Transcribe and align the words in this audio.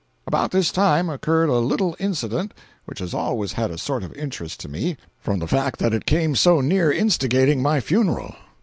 About 0.25 0.49
this 0.49 0.71
time 0.71 1.11
occurred 1.11 1.47
a 1.49 1.59
little 1.59 1.95
incident 1.99 2.55
which 2.85 2.97
has 2.97 3.13
always 3.13 3.53
had 3.53 3.69
a 3.69 3.77
sort 3.77 4.01
of 4.01 4.11
interest 4.13 4.59
to 4.61 4.67
me, 4.67 4.97
from 5.19 5.37
the 5.37 5.47
fact 5.47 5.77
that 5.77 5.93
it 5.93 6.07
came 6.07 6.35
so 6.35 6.59
near 6.59 6.91
"instigating" 6.91 7.61
my 7.61 7.79
funeral. 7.81 8.33